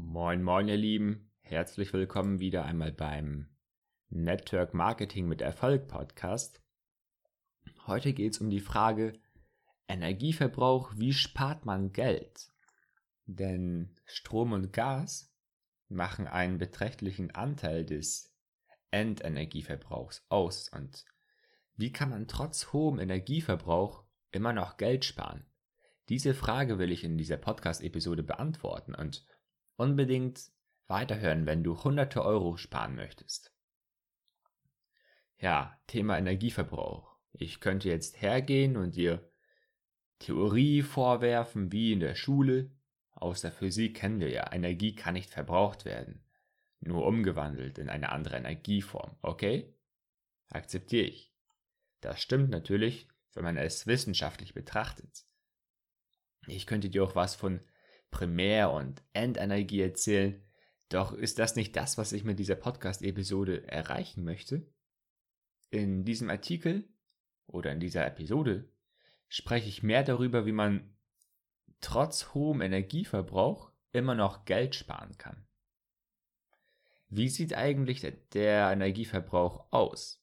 [0.00, 1.28] Moin, moin, ihr Lieben.
[1.40, 3.48] Herzlich willkommen wieder einmal beim
[4.10, 6.62] Network Marketing mit Erfolg Podcast.
[7.84, 9.18] Heute geht es um die Frage
[9.88, 12.52] Energieverbrauch, wie spart man Geld?
[13.26, 15.34] Denn Strom und Gas
[15.88, 18.32] machen einen beträchtlichen Anteil des
[18.92, 20.68] Endenergieverbrauchs aus.
[20.68, 21.06] Und
[21.74, 25.44] wie kann man trotz hohem Energieverbrauch immer noch Geld sparen?
[26.08, 29.26] Diese Frage will ich in dieser Podcast-Episode beantworten und
[29.78, 30.50] unbedingt
[30.88, 33.52] weiterhören, wenn du hunderte Euro sparen möchtest.
[35.38, 37.16] Ja, Thema Energieverbrauch.
[37.32, 39.30] Ich könnte jetzt hergehen und dir
[40.18, 42.70] Theorie vorwerfen, wie in der Schule.
[43.12, 46.24] Aus der Physik kennen wir ja, Energie kann nicht verbraucht werden,
[46.80, 49.74] nur umgewandelt in eine andere Energieform, okay?
[50.48, 51.32] Akzeptiere ich.
[52.00, 55.24] Das stimmt natürlich, wenn man es wissenschaftlich betrachtet.
[56.46, 57.60] Ich könnte dir auch was von
[58.10, 60.42] Primär- und Endenergie erzählen.
[60.88, 64.66] Doch ist das nicht das, was ich mit dieser Podcast-Episode erreichen möchte?
[65.70, 66.88] In diesem Artikel
[67.46, 68.68] oder in dieser Episode
[69.28, 70.96] spreche ich mehr darüber, wie man
[71.80, 75.46] trotz hohem Energieverbrauch immer noch Geld sparen kann.
[77.10, 80.22] Wie sieht eigentlich der Energieverbrauch aus?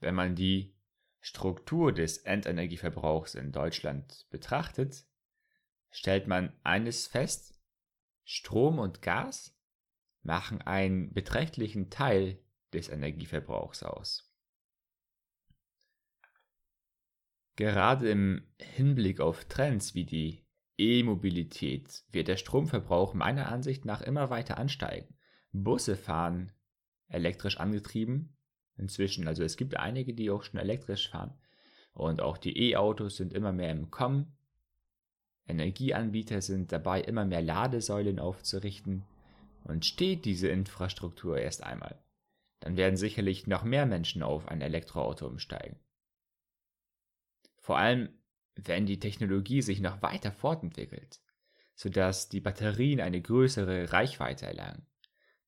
[0.00, 0.74] Wenn man die
[1.20, 5.06] Struktur des Endenergieverbrauchs in Deutschland betrachtet,
[5.94, 7.54] stellt man eines fest,
[8.24, 9.56] Strom und Gas
[10.22, 12.42] machen einen beträchtlichen Teil
[12.72, 14.28] des Energieverbrauchs aus.
[17.54, 20.44] Gerade im Hinblick auf Trends wie die
[20.76, 25.16] E-Mobilität wird der Stromverbrauch meiner Ansicht nach immer weiter ansteigen.
[25.52, 26.50] Busse fahren
[27.06, 28.36] elektrisch angetrieben
[28.76, 31.38] inzwischen, also es gibt einige, die auch schon elektrisch fahren.
[31.92, 34.36] Und auch die E-Autos sind immer mehr im Kommen.
[35.46, 39.04] Energieanbieter sind dabei, immer mehr Ladesäulen aufzurichten.
[39.64, 41.98] Und steht diese Infrastruktur erst einmal,
[42.60, 45.78] dann werden sicherlich noch mehr Menschen auf ein Elektroauto umsteigen.
[47.56, 48.10] Vor allem,
[48.56, 51.22] wenn die Technologie sich noch weiter fortentwickelt,
[51.74, 54.86] sodass die Batterien eine größere Reichweite erlangen.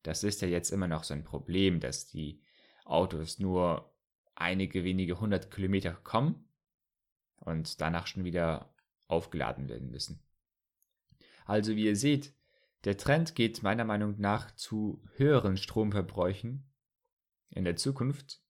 [0.03, 2.41] Das ist ja jetzt immer noch so ein Problem, dass die
[2.87, 3.95] Autos nur
[4.35, 6.49] einige wenige hundert Kilometer kommen
[7.37, 8.75] und danach schon wieder
[9.09, 10.23] aufgeladen werden müssen.
[11.45, 12.35] Also wie ihr seht,
[12.85, 16.71] der Trend geht meiner Meinung nach zu höheren Stromverbräuchen
[17.51, 18.41] in der Zukunft.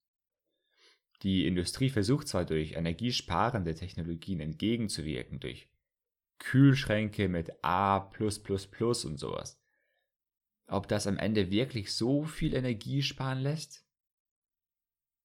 [1.23, 5.69] Die Industrie versucht zwar durch energiesparende Technologien entgegenzuwirken, durch
[6.39, 7.99] Kühlschränke mit A
[9.05, 9.59] und sowas.
[10.67, 13.87] Ob das am Ende wirklich so viel Energie sparen lässt?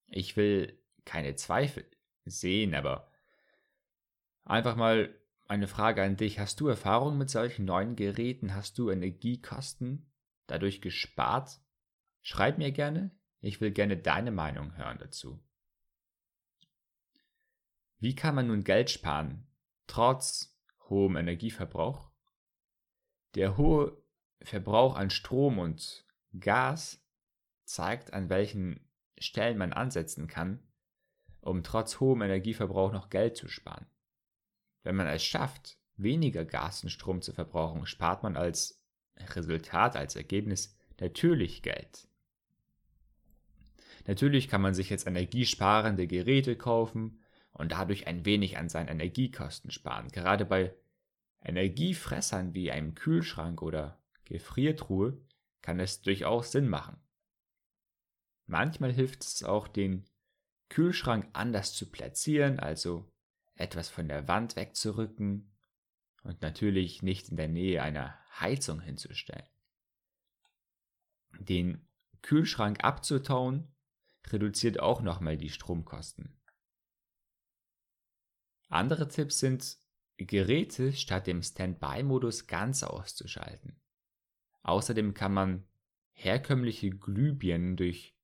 [0.07, 1.85] Ich will keine Zweifel
[2.25, 3.11] sehen, aber
[4.45, 5.15] einfach mal
[5.53, 6.39] eine Frage an dich.
[6.39, 8.55] Hast du Erfahrung mit solchen neuen Geräten?
[8.55, 10.11] Hast du Energiekosten
[10.47, 11.61] dadurch gespart?
[12.23, 13.11] Schreib mir gerne.
[13.41, 15.45] Ich will gerne deine Meinung hören dazu.
[17.99, 19.47] Wie kann man nun Geld sparen,
[19.87, 20.59] trotz
[20.89, 22.11] hohem Energieverbrauch?
[23.35, 24.03] Der hohe
[24.41, 26.07] Verbrauch an Strom und
[26.41, 27.05] Gas
[27.65, 30.67] zeigt, an welchen Stellen man ansetzen kann,
[31.43, 33.87] um trotz hohem Energieverbrauch noch Geld zu sparen.
[34.83, 38.83] Wenn man es schafft, weniger Gas und Strom zu verbrauchen, spart man als
[39.17, 42.09] Resultat, als Ergebnis natürlich Geld.
[44.07, 47.21] Natürlich kann man sich jetzt energiesparende Geräte kaufen
[47.53, 50.09] und dadurch ein wenig an seinen Energiekosten sparen.
[50.09, 50.75] Gerade bei
[51.45, 55.21] Energiefressern wie einem Kühlschrank oder Gefriertruhe
[55.61, 56.97] kann es durchaus Sinn machen.
[58.47, 60.05] Manchmal hilft es auch, den
[60.69, 63.12] Kühlschrank anders zu platzieren, also
[63.55, 65.53] etwas von der Wand wegzurücken
[66.23, 69.47] und natürlich nicht in der Nähe einer Heizung hinzustellen.
[71.39, 71.89] Den
[72.23, 73.75] Kühlschrank abzutauen
[74.29, 76.41] reduziert auch nochmal die Stromkosten.
[78.69, 79.77] Andere Tipps sind,
[80.17, 83.81] Geräte statt dem Standby-Modus ganz auszuschalten.
[84.63, 85.67] Außerdem kann man
[86.13, 88.17] herkömmliche Glühbirnen durch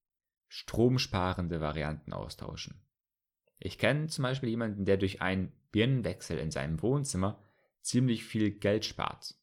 [0.46, 2.87] stromsparende Varianten austauschen.
[3.58, 7.42] Ich kenne zum Beispiel jemanden, der durch einen Birnenwechsel in seinem Wohnzimmer
[7.80, 9.34] ziemlich viel Geld spart.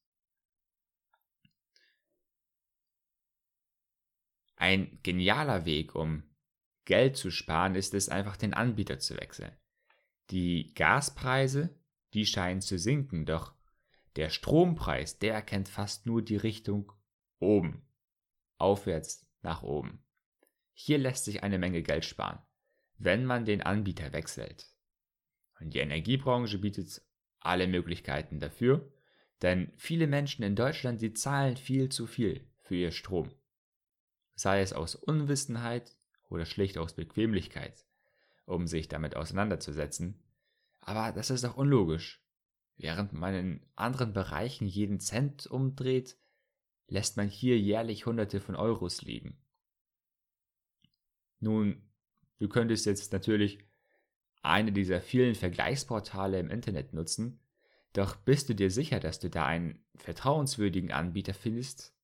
[4.55, 6.23] Ein genialer Weg, um
[6.85, 9.51] Geld zu sparen, ist es einfach den Anbieter zu wechseln.
[10.31, 11.77] Die Gaspreise,
[12.13, 13.53] die scheinen zu sinken, doch
[14.15, 16.91] der Strompreis, der erkennt fast nur die Richtung
[17.39, 17.85] oben,
[18.57, 20.03] aufwärts nach oben.
[20.73, 22.39] Hier lässt sich eine Menge Geld sparen
[22.97, 24.67] wenn man den Anbieter wechselt.
[25.59, 27.01] Und die Energiebranche bietet
[27.39, 28.91] alle Möglichkeiten dafür.
[29.41, 33.31] Denn viele Menschen in Deutschland, die zahlen viel zu viel für ihr Strom.
[34.35, 35.95] Sei es aus Unwissenheit
[36.29, 37.85] oder schlicht aus Bequemlichkeit,
[38.45, 40.23] um sich damit auseinanderzusetzen.
[40.79, 42.21] Aber das ist doch unlogisch.
[42.77, 46.17] Während man in anderen Bereichen jeden Cent umdreht,
[46.87, 49.41] lässt man hier jährlich Hunderte von Euros liegen.
[51.39, 51.89] Nun,
[52.39, 53.59] du könntest jetzt natürlich
[54.41, 57.39] eine dieser vielen Vergleichsportale im Internet nutzen,
[57.93, 61.95] doch bist du dir sicher, dass du da einen vertrauenswürdigen Anbieter findest?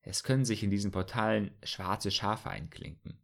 [0.00, 3.18] Es können sich in diesen Portalen schwarze Schafe einklinken.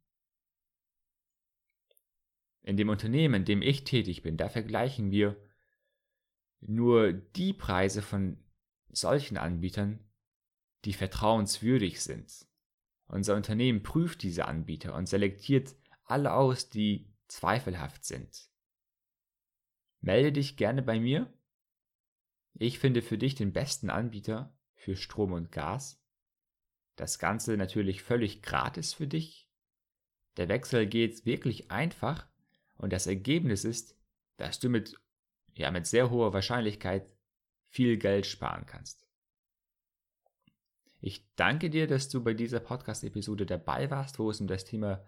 [2.63, 5.37] In dem Unternehmen, in dem ich tätig bin, da vergleichen wir
[6.61, 8.39] nur die Preise von
[8.89, 10.01] solchen Anbietern,
[10.85, 12.47] die vertrauenswürdig sind.
[13.07, 15.75] Unser Unternehmen prüft diese Anbieter und selektiert
[16.11, 18.49] alle aus, die zweifelhaft sind.
[20.01, 21.33] Melde dich gerne bei mir.
[22.55, 26.03] Ich finde für dich den besten Anbieter für Strom und Gas.
[26.97, 29.49] Das Ganze natürlich völlig gratis für dich.
[30.37, 32.27] Der Wechsel geht wirklich einfach
[32.77, 33.97] und das Ergebnis ist,
[34.37, 34.99] dass du mit,
[35.55, 37.15] ja, mit sehr hoher Wahrscheinlichkeit
[37.69, 39.07] viel Geld sparen kannst.
[41.01, 45.05] Ich danke dir, dass du bei dieser Podcast-Episode dabei warst, wo es um das Thema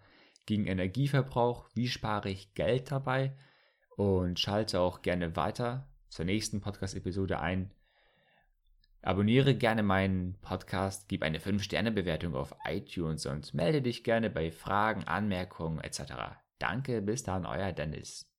[0.46, 3.34] ging Energieverbrauch, wie spare ich Geld dabei
[3.96, 7.72] und schalte auch gerne weiter zur nächsten Podcast-Episode ein.
[9.02, 15.04] Abonniere gerne meinen Podcast, gib eine 5-Sterne-Bewertung auf iTunes und melde dich gerne bei Fragen,
[15.04, 16.02] Anmerkungen etc.
[16.58, 18.31] Danke, bis dann, euer Dennis.